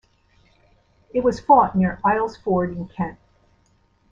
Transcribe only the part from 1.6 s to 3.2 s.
near Aylesford in Kent.